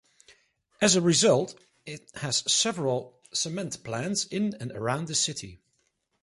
[0.81, 1.53] As a result,
[1.85, 5.59] it has several cement plants in and around the city.